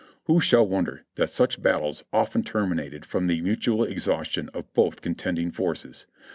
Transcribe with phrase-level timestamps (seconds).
[0.23, 5.51] "Who shall wonder that such battles often terminated from the mutual exhaustion of both contending
[5.51, 6.07] forces?